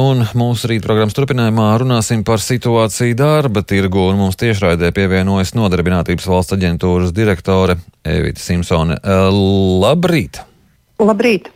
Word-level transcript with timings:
Un 0.00 0.22
mūsu 0.38 0.70
rītprogrammas 0.70 1.12
turpinājumā 1.16 1.66
runāsim 1.82 2.22
par 2.24 2.40
situāciju 2.40 3.16
darba 3.18 3.60
tirgu, 3.66 4.06
un 4.08 4.20
mums 4.22 4.38
tiešraidē 4.40 4.92
pievienojas 4.96 5.52
Nodarbinātības 5.58 6.28
valsts 6.30 6.54
aģentūras 6.56 7.12
direktore 7.12 7.76
Evita 8.06 8.40
Simpsone. 8.40 8.96
Labrīt! 9.82 10.40
Labrīt! 11.00 11.50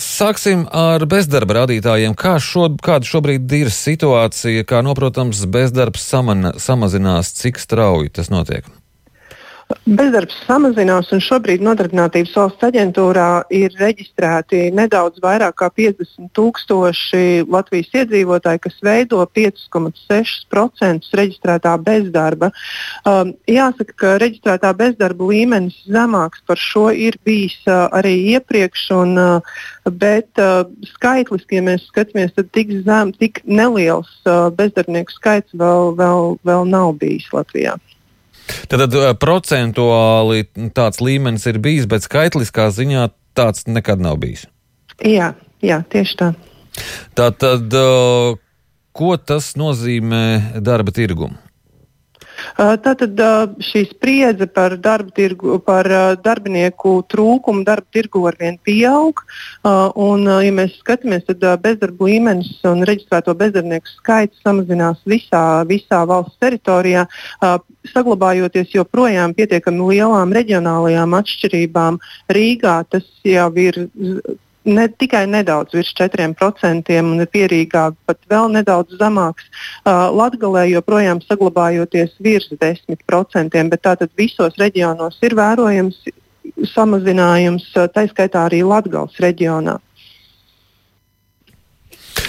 Sāksim 0.00 0.64
ar 0.72 1.04
bezdarba 1.10 1.60
rādītājiem. 1.60 2.16
Kā 2.16 2.38
šo, 2.40 2.70
kāda 2.84 3.08
šobrīd 3.08 3.52
ir 3.58 3.72
situācija? 3.74 4.64
Kā 4.68 4.80
noprotams, 4.86 5.44
bezdarbs 5.52 6.08
saman, 6.08 6.54
samazinās, 6.62 7.34
cik 7.36 7.60
strauji 7.60 8.16
tas 8.16 8.32
notiek? 8.32 8.64
Bezdarbs 9.66 10.34
samazinās, 10.46 11.08
un 11.14 11.20
šobrīd 11.22 11.62
Nodarbinātības 11.66 12.34
valsts 12.38 12.66
aģentūrā 12.68 13.46
ir 13.54 13.72
reģistrēti 13.80 14.68
nedaudz 14.74 15.18
vairāk 15.22 15.56
kā 15.58 15.68
50 15.74 16.28
tūkstoši 16.38 17.46
Latvijas 17.50 17.90
iedzīvotāji, 17.98 18.60
kas 18.62 18.76
veido 18.86 19.24
5,6% 19.38 21.18
reģistrētā 21.18 21.72
bezdarba. 21.82 22.52
Um, 23.06 23.34
jāsaka, 23.50 23.96
ka 23.98 24.12
reģistrētā 24.22 24.70
bezdarba 24.78 25.32
līmenis 25.32 25.80
zemāks 25.90 26.46
par 26.46 26.62
šo 26.62 26.86
ir 26.94 27.18
bijis 27.26 27.58
uh, 27.66 27.88
arī 27.90 28.14
iepriekš, 28.36 28.86
un, 29.00 29.18
uh, 29.18 29.42
bet 29.90 30.30
uh, 30.42 30.62
skaitliski, 30.94 31.58
ja 31.58 31.66
mēs 31.72 31.90
skatāmies, 31.90 32.30
tad 32.38 32.54
tik, 32.54 32.70
zem, 32.86 33.10
tik 33.18 33.42
neliels 33.50 34.14
uh, 34.30 34.46
bezdarbnieku 34.54 35.18
skaits 35.18 35.58
vēl, 35.58 35.94
vēl, 35.98 36.38
vēl 36.46 36.70
nav 36.70 36.94
bijis 37.02 37.26
Latvijā. 37.34 37.74
Tad, 38.66 38.82
tad 38.82 38.96
eh, 38.98 39.12
procentuāli 39.20 40.46
tāds 40.74 41.02
līmenis 41.04 41.46
ir 41.50 41.60
bijis, 41.62 41.86
bet 41.90 42.06
skaitliskā 42.06 42.68
ziņā 42.74 43.08
tāds 43.36 43.66
nekad 43.70 44.02
nav 44.02 44.18
bijis. 44.22 44.46
Jā, 45.04 45.34
jā 45.64 45.82
tieši 45.92 46.18
tā. 46.20 46.32
Tā 47.16 47.30
tad, 47.36 47.72
eh, 47.72 48.36
ko 48.96 49.16
tas 49.16 49.54
nozīmē 49.60 50.60
darba 50.64 50.94
tirgumu? 50.96 51.38
Tātad 52.56 53.20
šī 53.62 53.82
spriedze 53.90 54.46
par, 54.46 54.76
tirgu, 55.16 55.58
par 55.64 55.88
darbinieku 56.22 57.02
trūkumu 57.10 57.64
darba 57.66 57.86
tirgu 57.92 58.22
arvien 58.30 58.58
pieaug. 58.62 59.22
Un, 59.64 60.26
ja 60.44 60.54
mēs 60.54 60.78
skatāmies, 60.80 61.26
tad 61.26 61.44
bezdarba 61.64 62.08
līmenis 62.08 62.52
un 62.68 62.86
reģistrēto 62.86 63.34
bezdarbnieku 63.34 63.90
skaits 63.96 64.40
samazinās 64.46 65.02
visā, 65.08 65.44
visā 65.68 66.04
valsts 66.08 66.38
teritorijā, 66.42 67.06
saglabājoties 67.92 68.74
joprojām 68.74 69.34
pietiekami 69.36 69.92
lielām 69.92 70.34
reģionālajām 70.36 71.14
atšķirībām. 71.20 72.00
Rīgā 72.32 72.80
tas 72.90 73.06
jau 73.26 73.50
ir 73.60 73.86
ne 74.66 74.86
tikai 74.88 75.24
nedaudz 75.30 75.74
virs 75.76 75.92
4%, 75.98 76.98
un 77.00 77.24
pierīgā 77.32 77.86
pat 78.06 78.18
vēl 78.30 78.50
nedaudz 78.58 78.98
zemāks. 79.00 79.48
Uh, 79.86 80.10
Latgalē 80.10 80.66
joprojām 80.72 81.22
saglabājoties 81.24 82.16
virs 82.22 82.50
10%, 82.52 83.64
bet 83.72 83.82
tātad 83.86 84.12
visos 84.18 84.58
reģionos 84.60 85.18
ir 85.22 85.36
vērojams 85.38 86.02
samazinājums, 86.72 87.70
tā 87.94 88.06
skaitā 88.10 88.46
arī 88.48 88.62
Latgales 88.66 89.18
reģionā. 89.22 89.78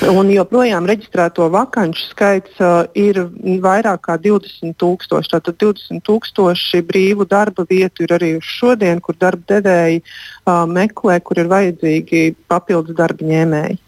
Un 0.05 0.29
joprojām 0.29 0.85
reģistrēto 0.85 1.47
vakanču 1.49 2.03
skaits 2.11 2.59
uh, 2.61 2.85
ir 2.93 3.17
vairāk 3.63 4.05
nekā 4.05 4.17
20 4.21 4.75
tūkstoši. 4.77 5.31
Tātad 5.31 5.57
20 5.57 6.03
tūkstoši 6.05 6.83
brīvu 6.85 7.25
darba 7.25 7.65
vietu 7.65 8.05
ir 8.05 8.13
arī 8.13 8.31
šodien, 8.43 9.01
kur 9.01 9.17
darba 9.17 9.57
devēji 9.57 10.03
uh, 10.03 10.67
meklē, 10.69 11.19
kur 11.25 11.41
ir 11.41 11.49
vajadzīgi 11.49 12.35
papildus 12.47 12.95
darba 12.95 13.25
ņēmēji. 13.25 13.79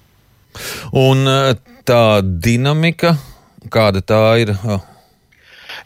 Un 0.98 1.30
uh, 1.30 1.54
tā 1.86 2.22
dinamika, 2.26 3.14
kāda 3.70 4.02
tā 4.02 4.24
ir? 4.42 4.56
Uh. 4.66 4.82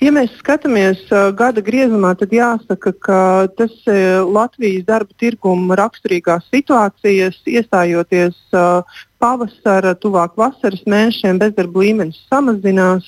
Ja 0.02 0.12
mēs 0.16 0.32
skatāmies 0.40 1.04
uh, 1.12 1.30
gada 1.36 1.62
griezumā, 1.62 2.14
tad 2.18 2.32
jāsaka, 2.34 2.94
ka 2.96 3.20
tas 3.60 3.76
uh, 3.92 4.24
Latvijas 4.24 4.88
darba 4.88 5.14
tirguma 5.20 5.78
raksturīgās 5.80 6.48
situācijas, 6.48 7.38
iestājoties 7.44 8.40
uh, 8.56 9.04
pavasara, 9.24 9.94
tuvāk 9.96 10.36
vasaras 10.40 10.82
mēnešiem 10.90 11.40
bezdarba 11.40 11.84
līmenis 11.86 12.20
samazinās. 12.28 13.08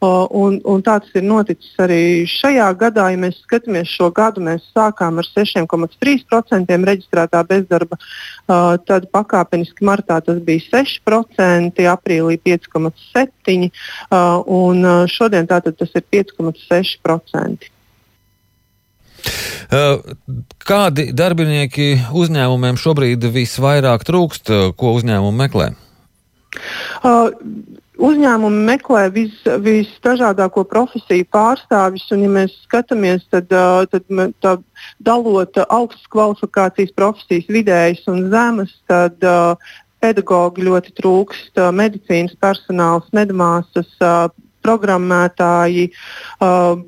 Un, 0.00 0.58
un 0.68 0.82
tā 0.84 0.98
tas 1.02 1.12
ir 1.16 1.24
noticis 1.24 1.76
arī 1.80 2.00
šajā 2.28 2.68
gadā. 2.80 3.08
Ja 3.12 3.20
mēs 3.20 3.38
skatāmies 3.44 3.92
šo 3.92 4.10
gadu, 4.16 4.44
mēs 4.44 4.64
sākām 4.76 5.20
ar 5.20 5.28
6,3% 5.28 6.80
reģistrētā 6.90 7.42
bezdarba, 7.48 8.00
tad 8.88 9.08
pakāpeniski 9.12 9.86
martā 9.88 10.20
tas 10.24 10.40
bija 10.48 10.82
6%, 10.82 11.86
aprīlī 11.92 12.40
5,7% 12.48 13.70
un 14.60 14.92
šodien 15.12 15.48
tas 15.48 15.96
ir 15.96 16.04
5,6%. 16.12 17.75
Kādi 20.66 21.08
darbinieki 21.16 21.88
uzņēmumiem 22.14 22.78
šobrīd 22.78 23.26
visvairāk 23.34 24.06
trūkst, 24.06 24.52
ko 24.78 24.94
uzņēmumi 24.98 25.42
meklē? 25.42 25.72
Uh, 27.04 27.32
uzņēmumi 27.96 28.62
meklē 28.68 29.06
vis, 29.12 29.34
visdažādāko 29.64 30.64
profesiju 30.68 31.26
pārstāvis, 31.32 32.04
un, 32.14 32.24
ja 32.26 32.32
mēs 32.38 32.54
skatāmies, 32.66 33.24
tad, 33.32 33.52
tad 33.92 34.06
tā, 34.44 34.56
dalot 35.04 35.60
augstas 35.66 36.10
kvalifikācijas 36.12 36.94
profesijas 36.96 37.48
vidējas 37.52 38.04
un 38.12 38.26
zemes, 38.32 38.74
tad 38.90 39.22
pedagoģi 40.04 40.66
ļoti 40.68 40.92
trūkst, 41.00 41.62
medicīnas 41.74 42.36
personāls, 42.42 43.08
medmāsas, 43.16 43.88
programmētāji. 44.66 45.90
Uh, 46.42 46.82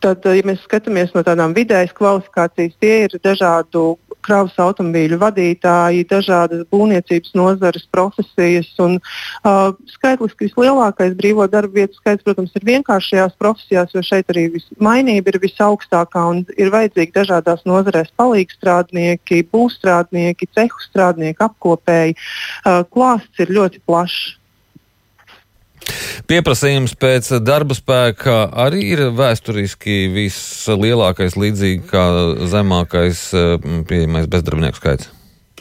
Tad, 0.00 0.24
ja 0.24 0.44
mēs 0.48 0.62
skatāmies 0.64 1.10
no 1.12 1.20
tādām 1.26 1.52
vidējas 1.56 1.92
kvalifikācijas, 1.96 2.76
tie 2.80 2.94
ir 3.04 3.16
dažādu 3.20 3.98
kravas 4.24 4.56
automobīļu 4.60 5.18
vadītāji, 5.20 6.06
dažādas 6.10 6.64
būvniecības 6.72 7.34
nozares 7.36 7.86
profesijas. 7.92 8.68
Un, 8.82 8.98
uh, 9.00 9.72
skaitliski 9.94 10.48
vislielākais 10.48 11.16
brīvo 11.18 11.46
darba 11.52 11.82
vietu 11.82 11.98
skaits, 12.00 12.24
protams, 12.26 12.52
ir 12.56 12.66
vienkāršajās 12.68 13.36
profesijās, 13.40 13.94
jo 13.96 14.04
šeit 14.04 14.32
arī 14.32 14.46
mainība 14.80 15.34
ir 15.34 15.40
visaugstākā 15.44 16.24
un 16.32 16.42
ir 16.56 16.72
vajadzīgi 16.72 17.16
dažādās 17.16 17.64
nozarēs 17.68 18.12
palīgstrādnieki, 18.20 19.44
būvstrādnieki, 19.52 20.50
cehu 20.56 20.84
strādnieki, 20.88 21.40
apkopēji. 21.48 22.16
Uh, 22.64 22.82
klāsts 22.92 23.44
ir 23.44 23.56
ļoti 23.56 23.84
plašs. 23.84 24.39
Pieprasījums 26.30 26.96
pēc 27.00 27.32
darba 27.42 27.76
spēka 27.76 28.42
arī 28.66 28.84
ir 28.94 29.06
vēsturiski 29.16 30.02
vislielākais, 30.14 31.38
līdzīgi 31.40 31.86
kā 31.90 32.04
zemākais 32.52 33.24
eh, 33.34 33.56
pieejamais 33.88 34.30
bezdarbnieku 34.30 34.82
skaits. 34.82 35.10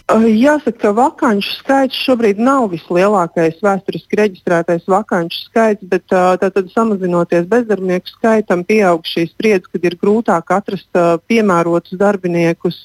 Jāsaka, 0.09 0.73
ka 0.81 0.89
vakanču 0.97 1.51
skaits 1.59 1.97
šobrīd 2.01 2.39
nav 2.41 2.71
vislielākais 2.71 3.59
vēsturiski 3.61 4.17
reģistrētais 4.17 4.87
vakanču 4.89 5.43
skaits, 5.43 5.85
bet 5.85 6.07
tātad 6.09 6.71
samazinoties 6.73 7.45
bezdarbnieku 7.45 8.09
skaitam, 8.09 8.63
pieaug 8.65 9.05
šī 9.05 9.27
spriedze, 9.29 9.69
kad 9.69 9.85
ir 9.85 9.97
grūtāk 10.01 10.49
atrast 10.55 10.89
piemērotus 11.29 11.99
darbiniekus. 12.01 12.79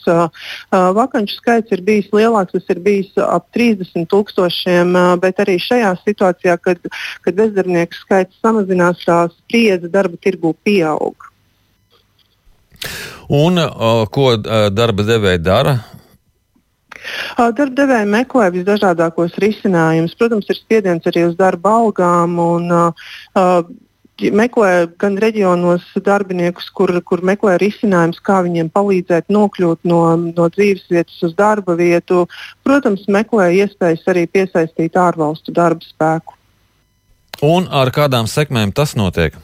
Vakanču 0.68 1.38
skaits 1.38 1.72
ir 1.72 1.80
bijis 1.86 2.12
lielāks, 2.12 2.52
tas 2.52 2.76
ir 2.76 2.82
bijis 2.84 3.16
ap 3.16 3.48
30 3.56 4.04
tūkstošiem, 4.12 4.92
bet 5.24 5.40
arī 5.40 5.56
šajā 5.56 5.94
situācijā, 6.04 6.58
kad, 6.60 6.92
kad 7.24 7.40
bezdarbnieku 7.40 8.02
skaits 8.02 8.36
samazinās, 8.44 9.00
tā 9.00 9.22
spriedze 9.32 9.88
darba 9.88 10.20
tirgū 10.20 10.52
pieaug. 10.60 11.32
Un, 13.32 13.56
ko 14.12 14.30
darba 14.44 15.08
devēja 15.08 15.40
dara? 15.40 15.78
Darbdevēji 17.34 18.10
meklē 18.10 18.50
visdažādākos 18.54 19.38
risinājumus. 19.42 20.14
Protams, 20.18 20.50
ir 20.50 20.58
spiediens 20.60 21.08
arī 21.10 21.26
uz 21.28 21.34
darba 21.38 21.72
algām. 21.80 22.38
Un, 22.38 22.70
uh, 22.70 23.64
meklē 24.20 24.86
gan 24.98 25.16
reģionos 25.18 25.86
darbiniekus, 26.06 26.68
kur, 26.70 26.92
kur 27.02 27.22
meklē 27.26 27.56
risinājumus, 27.58 28.20
kā 28.22 28.40
viņiem 28.46 28.70
palīdzēt 28.70 29.32
nokļūt 29.32 29.80
no, 29.90 30.02
no 30.16 30.48
dzīves 30.54 30.86
vietas 30.90 31.16
uz 31.26 31.34
darba 31.34 31.74
vietu. 31.74 32.26
Protams, 32.62 33.08
meklē 33.08 33.50
iespējas 33.58 34.06
arī 34.06 34.26
piesaistīt 34.30 34.96
ārvalstu 34.96 35.54
darba 35.54 35.82
spēku. 35.82 36.38
Un 37.42 37.66
ar 37.66 37.90
kādām 37.90 38.30
sekmēm 38.30 38.72
tas 38.72 38.94
notiek? 38.94 39.34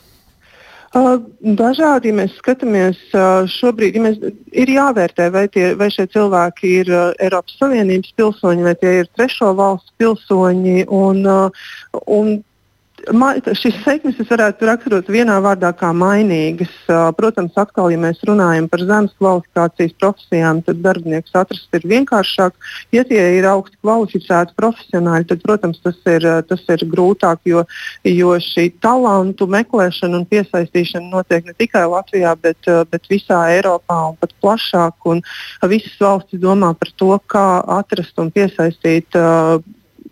Dažādi, 0.90 2.10
ja 2.10 2.14
mēs 2.18 2.32
skatāmies 2.40 2.98
šobrīd, 3.52 3.94
ja 3.94 4.02
mēs, 4.08 4.16
ir 4.50 4.72
jāvērtē, 4.74 5.28
vai, 5.30 5.44
tie, 5.46 5.68
vai 5.78 5.86
šie 5.94 6.08
cilvēki 6.10 6.72
ir 6.80 6.90
Eiropas 7.22 7.54
Savienības 7.60 8.10
pilsoņi 8.18 8.66
vai 8.66 8.74
tie 8.74 8.96
ir 9.04 9.10
trešo 9.14 9.52
valstu 9.54 9.94
pilsoņi. 10.02 10.88
Un, 10.90 11.22
un 12.10 12.32
Šis 13.00 13.78
sekmes 13.84 14.18
varētu 14.28 14.66
raksturot 14.68 15.08
vienā 15.08 15.38
vārdā 15.40 15.70
kā 15.76 15.88
mainīgas. 15.96 16.72
Protams, 17.16 17.56
atkal, 17.56 17.88
ja 17.92 17.98
mēs 18.00 18.20
runājam 18.28 18.68
par 18.68 18.84
zemes 18.84 19.14
kvalifikācijas 19.16 19.94
profesijām, 20.00 20.60
tad 20.66 20.82
darbinieks 20.84 21.32
atrast 21.34 21.78
ir 21.78 21.86
vienkāršāk. 21.88 22.52
Ja 22.92 23.04
tie 23.08 23.22
ir 23.38 23.48
augsti 23.48 23.78
kvalificēti 23.80 24.56
profesionāļi, 24.60 25.28
tad, 25.32 25.42
protams, 25.46 25.80
tas 25.80 25.96
ir, 26.12 26.28
tas 26.50 26.66
ir 26.76 26.84
grūtāk, 26.92 27.40
jo, 27.48 27.64
jo 28.04 28.36
šī 28.44 28.68
talantu 28.84 29.48
meklēšana 29.48 30.20
un 30.20 30.28
piesaistīšana 30.28 31.08
notiek 31.08 31.48
ne 31.48 31.56
tikai 31.56 31.86
Latvijā, 31.88 32.36
bet, 32.36 32.68
bet 32.92 33.10
visā 33.10 33.46
Eiropā 33.56 34.00
un 34.10 34.20
pat 34.20 34.36
plašāk. 34.44 35.00
Un 35.08 35.24
visas 35.72 35.96
valstis 36.00 36.42
domā 36.42 36.74
par 36.76 36.92
to, 37.00 37.14
kā 37.30 37.48
atrast 37.80 38.20
un 38.20 38.32
piesaistīt 38.34 39.16
uh, 39.16 39.60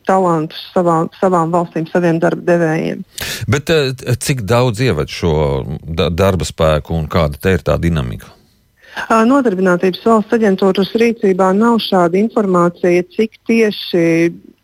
talantus 0.08 0.64
savām, 0.72 1.10
savām 1.20 1.52
valstīm, 1.54 1.86
saviem 1.92 2.18
darba 2.22 2.46
devējiem. 2.54 3.04
Bet 3.50 3.72
eh, 3.74 3.92
cik 4.16 4.42
daudz 4.48 4.82
ievada 4.84 5.12
šo 5.12 5.36
darba 6.08 6.48
spēku 6.48 6.96
un 6.96 7.06
kāda 7.12 7.40
te 7.40 7.56
ir 7.58 7.64
tā 7.66 7.78
dinamika? 7.80 8.37
Nodarbinātības 9.06 10.02
valsts 10.04 10.34
aģentūras 10.36 10.90
rīcībā 10.98 11.52
nav 11.56 11.78
šāda 11.84 12.18
informācija, 12.20 13.04
cik 13.14 13.38
tieši 13.48 14.02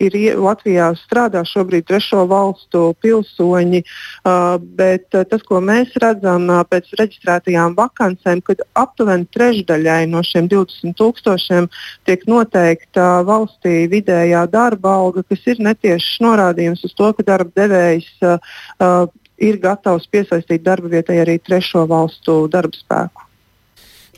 ir 0.03 0.17
Latvijā 0.43 0.91
strādā 0.99 1.45
šobrīd 1.47 1.87
trešo 1.89 2.25
valstu 2.29 2.83
pilsoņi, 3.05 3.83
bet 4.79 5.07
tas, 5.15 5.45
ko 5.47 5.61
mēs 5.65 5.95
redzam 6.03 6.51
pēc 6.71 6.91
reģistrētajām 7.01 7.77
vakancēm, 7.79 8.43
kad 8.45 8.65
aptuveni 8.81 9.29
trešdaļai 9.35 10.03
no 10.13 10.23
šiem 10.27 10.51
20 10.53 10.97
tūkstošiem 10.99 11.71
tiek 12.09 12.27
noteikta 12.31 13.23
valstī 13.29 13.85
vidējā 13.93 14.47
darba 14.53 14.97
alga, 15.01 15.25
kas 15.29 15.47
ir 15.55 15.63
netiešs 15.65 16.19
norādījums 16.25 16.85
uz 16.85 16.97
to, 16.99 17.13
ka 17.17 17.27
darba 17.27 17.55
devējs 17.63 18.11
ir 19.45 19.61
gatavs 19.63 20.11
piesaistīt 20.11 20.63
darba 20.67 20.91
vietai 20.93 21.21
arī 21.25 21.39
trešo 21.43 21.87
valstu 21.91 22.45
darba 22.51 22.83
spēku. 22.83 23.24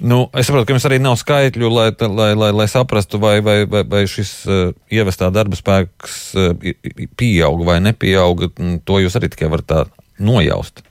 Nu, 0.00 0.26
es 0.36 0.48
saprotu, 0.48 0.66
ka 0.68 0.74
jums 0.74 0.86
arī 0.88 0.98
nav 1.00 1.16
skaitļu, 1.20 1.68
lai, 1.72 1.86
lai, 1.96 2.30
lai, 2.36 2.50
lai 2.52 2.66
saprastu, 2.68 3.20
vai, 3.22 3.38
vai, 3.44 3.62
vai, 3.70 3.82
vai 3.88 4.02
šis 4.10 4.32
uh, 4.48 4.74
ievestā 4.92 5.30
darba 5.32 5.56
spēks 5.56 6.18
uh, 6.36 6.66
pieauga 7.16 7.70
vai 7.70 7.78
nepieauga. 7.84 8.50
To 8.84 9.00
jūs 9.00 9.16
arī 9.16 9.30
tikai 9.32 9.48
varat 9.52 9.94
nojaust. 10.18 10.84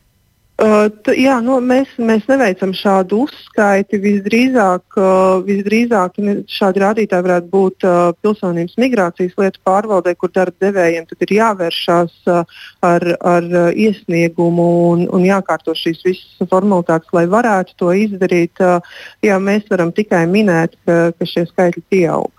Uh, 0.55 0.85
jā, 1.19 1.33
nu, 1.43 1.57
mēs, 1.59 1.89
mēs 1.99 2.23
neveicam 2.29 2.71
šādu 2.71 3.25
uzskaiti. 3.25 3.97
Visdrīzāk, 3.99 4.95
uh, 4.95 5.41
visdrīzāk 5.43 6.15
šādi 6.47 6.79
rādītāji 6.79 7.25
varētu 7.25 7.49
būt 7.51 7.83
uh, 7.83 8.13
pilsonības 8.23 8.77
migrācijas 8.79 9.35
lietu 9.35 9.59
pārvaldē, 9.67 10.13
kur 10.15 10.31
darba 10.31 10.55
devējiem 10.63 11.09
ir 11.11 11.33
jāvēršās 11.41 12.15
uh, 12.31 12.55
ar, 12.87 13.07
ar 13.19 13.49
uh, 13.51 13.67
iesniegumu 13.75 14.69
un, 14.93 15.03
un 15.11 15.27
jākārto 15.27 15.75
šīs 15.75 15.99
visas 16.07 16.47
formalitātes, 16.47 17.11
lai 17.11 17.25
varētu 17.35 17.75
to 17.75 17.91
izdarīt. 18.05 18.55
Uh, 18.63 18.79
jā, 19.27 19.35
mēs 19.43 19.67
varam 19.67 19.91
tikai 19.91 20.23
minēt, 20.31 20.79
ka, 20.87 21.11
ka 21.19 21.31
šie 21.35 21.49
skaitļi 21.51 21.87
pieaug. 21.91 22.31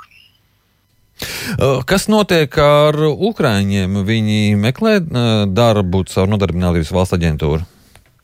Kas 1.84 2.08
notiek 2.08 2.52
ar 2.64 2.96
Ukrāņiem? 3.12 4.02
Viņi 4.08 4.56
meklē 4.60 4.98
darbu 5.52 6.06
caur 6.08 6.28
nodarbinātības 6.32 6.96
valsts 6.96 7.20
aģentūru. 7.20 7.75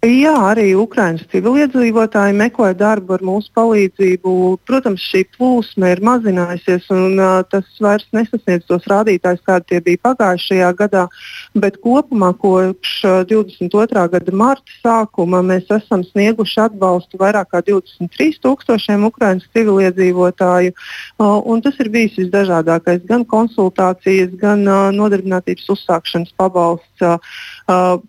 Jā, 0.02 0.32
arī 0.50 0.72
Ukraiņas 0.74 1.28
civiliedzīvotāji 1.30 2.34
meklē 2.34 2.72
darbu 2.74 3.14
ar 3.14 3.22
mūsu 3.22 3.52
palīdzību. 3.54 4.32
Protams, 4.66 5.04
šī 5.12 5.20
plūsma 5.36 5.92
ir 5.92 6.02
mazinājusies, 6.02 6.88
un 6.90 7.22
uh, 7.22 7.36
tas 7.46 7.68
vairs 7.78 8.08
nesasniedz 8.10 8.66
tos 8.66 8.88
rādītājus, 8.90 9.44
kādi 9.46 9.68
tie 9.70 9.80
bija 9.86 10.00
pagājušajā 10.08 10.72
gadā. 10.80 11.04
Bet 11.54 11.78
kopumā, 11.86 12.32
kopš 12.34 12.96
uh, 13.06 13.20
22. 13.30 14.02
gada 14.16 14.34
marta 14.42 14.74
sākuma, 14.80 15.38
mēs 15.46 15.70
esam 15.70 16.02
snieguši 16.08 16.64
atbalstu 16.64 17.22
vairāk 17.22 17.54
kā 17.54 17.62
23 17.70 18.42
tūkstošiem 18.42 19.06
Ukraiņas 19.06 19.46
civiliedzīvotāju. 19.54 20.74
Uh, 21.22 21.60
tas 21.62 21.78
ir 21.78 21.94
bijis 21.94 22.18
visdažādākais- 22.18 23.06
gan 23.12 23.22
konsultācijas, 23.22 24.34
gan 24.34 24.66
uh, 24.66 24.88
nodarbinātības 24.98 25.76
uzsākšanas 25.78 26.34
pabalsts. 26.34 27.06
Uh, 27.70 28.02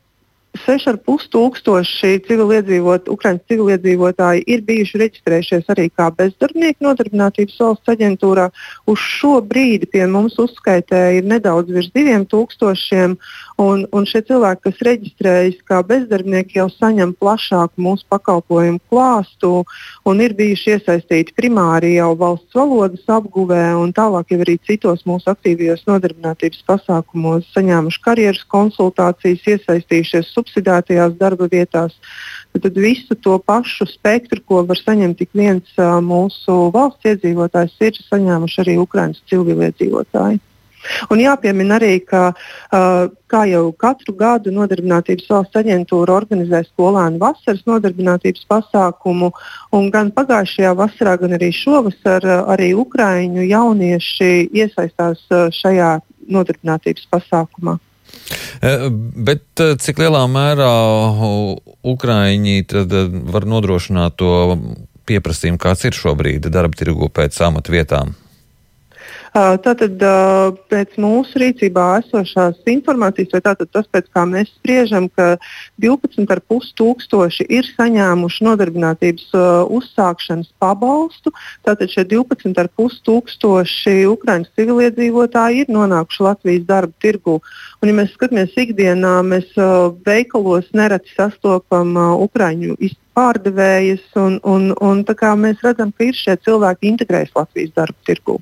6,5 0.53 1.31
tūkstoši 1.33 2.19
civiliedzīvot, 2.27 3.07
Ukraiņas 3.09 3.41
civiliedzīvotāji 3.49 4.43
ir 4.53 4.61
bijuši 4.67 4.99
reģistrējušies 5.01 5.71
arī 5.73 5.87
kā 5.89 6.11
bezdarbnieki 6.13 6.85
nodarbinātības 6.85 7.55
valsts 7.57 7.93
aģentūrā. 7.95 8.45
Uz 8.85 9.01
šo 9.01 9.39
brīdi 9.49 9.89
pie 9.89 10.05
mums 10.05 10.37
uzskaitē 10.37 11.01
ir 11.17 11.25
nedaudz 11.25 11.73
virs 11.73 11.89
2000, 11.97 13.17
un, 13.63 13.85
un 13.89 14.05
šie 14.09 14.21
cilvēki, 14.27 14.61
kas 14.67 14.83
reģistrējas 14.89 15.57
kā 15.65 15.79
bezdarbnieki, 15.89 16.59
jau 16.61 16.67
saņem 16.69 17.15
plašāku 17.17 17.81
mūsu 17.81 18.05
pakalpojumu 18.13 18.81
klāstu 18.93 19.63
un 20.05 20.21
ir 20.21 20.37
bijuši 20.37 20.75
iesaistīti 20.77 21.33
primāri 21.33 21.95
jau 21.95 22.11
valsts 22.19 22.53
valodas 22.53 23.09
apguvē 23.09 23.73
un 23.81 23.89
tālāk 23.95 24.35
jau 24.35 24.41
arī 24.45 24.59
citos 24.69 25.01
mūsu 25.09 25.33
aktīvajos 25.33 25.87
nodarbinātības 25.89 26.61
pasākumos, 26.69 27.49
saņēmuši 27.57 28.05
karjeras 28.05 28.45
konsultācijas, 28.53 29.49
iesaistījušies 29.55 30.33
subsidētajās 30.43 31.17
darba 31.19 31.47
vietās. 31.51 31.95
Tad 32.53 32.77
visu 32.77 33.15
to 33.15 33.39
pašu 33.41 33.87
spektru, 33.89 34.43
ko 34.45 34.63
var 34.67 34.77
saņemt 34.77 35.17
tik 35.17 35.31
viens 35.33 35.75
mūsu 35.79 36.69
valsts 36.75 37.13
iedzīvotājs, 37.13 37.77
ir 37.81 38.01
saņēmuši 38.11 38.65
arī 38.65 38.81
Ukraiņas 38.83 39.23
civiliedzīvotāji. 39.31 40.41
Un 41.11 41.21
jāpiemina 41.23 41.77
arī, 41.79 41.93
ka 42.03 42.33
kā 43.31 43.43
jau 43.47 43.63
katru 43.79 44.15
gadu 44.19 44.51
Nodarbinātības 44.51 45.29
valsts 45.31 45.59
aģentūra 45.61 46.17
organizē 46.17 46.59
skolēnu 46.67 47.21
vasaras 47.21 47.63
nodarbinātības 47.69 48.43
pasākumu, 48.51 49.31
un 49.71 49.89
gan 49.93 50.11
pagājušajā 50.11 50.73
vasarā, 50.75 51.15
gan 51.23 51.37
arī 51.39 51.53
šovasar 51.55 52.27
arī 52.43 52.73
Ukrāņu 52.83 53.47
jaunieši 53.47 54.33
iesaistās 54.51 55.23
šajā 55.61 55.95
nodarbinātības 56.27 57.09
pasākumā. 57.15 57.79
Eh, 58.63 58.87
bet 59.27 59.63
eh, 59.63 59.75
cik 59.79 59.99
lielā 59.99 60.23
mērā 60.31 60.71
Ukraiņi 61.93 62.63
var 63.33 63.47
nodrošināt 63.49 64.17
to 64.21 64.33
pieprasījumu, 65.09 65.59
kāds 65.59 65.83
ir 65.89 65.97
šobrīd 65.97 66.47
darba 66.53 66.79
tirgu 66.79 67.11
pēc 67.11 67.39
amatu 67.43 67.75
vietām? 67.75 68.13
Tātad 69.33 69.97
pēc 70.69 70.91
mūsu 71.01 71.39
rīcībā 71.41 71.83
esošās 72.03 72.59
informācijas, 72.69 73.31
vai 73.33 73.41
tātad 73.41 73.71
tas, 73.73 73.87
pēc 73.89 74.11
kā 74.13 74.27
mēs 74.29 74.51
spriežam, 74.53 75.07
ka 75.09 75.39
12,5 75.81 76.69
tūkstoši 76.77 77.47
ir 77.57 77.65
saņēmuši 77.65 78.45
nodarbinātības 78.45 79.33
uzsākšanas 79.73 80.53
pabalstu. 80.61 81.33
Tātad 81.65 81.89
šie 81.89 82.05
12,5 82.13 83.01
tūkstoši 83.09 83.95
Ukraiņas 84.11 84.53
civiliedzīvotāji 84.53 85.65
ir 85.65 85.73
nonākuši 85.79 86.25
Latvijas 86.29 86.69
darba 86.69 86.93
tirgu. 87.01 87.39
Un, 87.81 87.89
ja 87.89 87.97
mēs 88.03 88.13
skatāmies 88.13 88.53
ikdienā, 88.53 89.17
mēs 89.25 89.49
veikalos 90.05 90.69
nereti 90.77 91.09
sastopam 91.17 91.97
Ukraiņu 92.21 92.77
pārdevējus, 93.17 94.07
un, 94.21 94.39
un, 94.45 94.71
un 94.77 95.05
mēs 95.41 95.61
redzam, 95.65 95.91
ka 95.91 96.05
ir 96.05 96.17
šie 96.17 96.37
cilvēki 96.45 96.93
integrējas 96.93 97.33
Latvijas 97.33 97.79
darba 97.81 97.97
tirgu. 98.05 98.41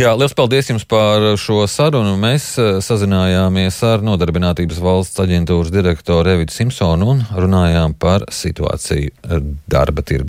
Jā, 0.00 0.12
liels 0.16 0.34
paldies 0.36 0.68
jums 0.70 0.84
par 0.88 1.24
šo 1.40 1.64
sarunu. 1.70 2.14
Mēs 2.20 2.52
eh, 2.60 2.78
sazinājāmies 2.84 3.80
ar 3.88 4.04
Nodarbinātības 4.06 4.80
valsts 4.84 5.22
aģentūras 5.24 5.72
direktoru 5.74 6.36
Evitu 6.36 6.54
Simpsonu 6.56 7.14
un 7.14 7.24
runājām 7.32 7.96
par 7.98 8.28
situāciju 8.34 9.40
darba 9.70 10.04
tirgu. 10.06 10.28